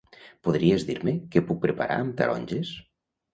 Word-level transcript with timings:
Podries 0.47 0.85
dir-me 0.87 1.13
què 1.35 1.43
puc 1.51 1.61
preparar 1.67 1.99
amb 2.07 2.17
taronges? 2.23 2.73